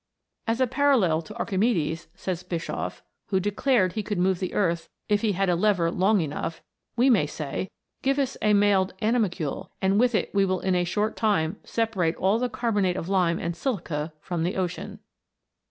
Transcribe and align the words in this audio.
"As 0.51 0.59
a 0.59 0.65
parallel 0.65 1.21
to 1.21 1.35
Archimedes," 1.37 2.07
says 2.15 2.41
Bischof," 2.41 3.03
who 3.27 3.39
declared 3.39 3.93
he 3.93 4.01
could 4.01 4.17
move 4.17 4.39
the 4.39 4.55
earth 4.55 4.89
if 5.07 5.21
he 5.21 5.33
had 5.33 5.47
a 5.47 5.55
lever 5.55 5.91
long 5.91 6.21
enough, 6.21 6.63
we 6.95 7.07
may 7.07 7.27
say: 7.27 7.69
Give 8.01 8.17
us 8.17 8.35
a 8.41 8.53
mailed 8.55 8.95
animalcule, 8.99 9.69
and 9.79 9.99
with 9.99 10.15
it 10.15 10.33
we 10.33 10.43
will 10.43 10.59
in 10.61 10.73
a 10.73 10.85
short 10.85 11.15
time 11.15 11.57
separate 11.63 12.15
all 12.15 12.39
the 12.39 12.49
carbonate 12.49 12.97
of 12.97 13.09
lime 13.09 13.37
and 13.37 13.55
silica 13.55 14.11
from 14.21 14.41
the 14.41 14.55
ocean 14.55 14.97